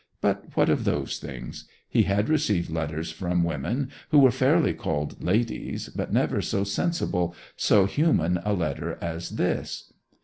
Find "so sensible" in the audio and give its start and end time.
6.41-7.35